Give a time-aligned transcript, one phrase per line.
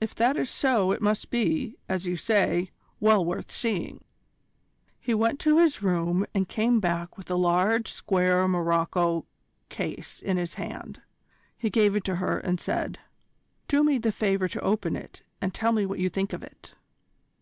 [0.00, 4.02] "If that is so it must be, as you say, well worth seeing."
[4.98, 9.26] He went to his room and came back with a large square morocco
[9.68, 11.02] case in his hand.
[11.58, 13.00] He gave it to her, and said:
[13.68, 16.72] "Do me the favour to open it, and tell me what you think of it."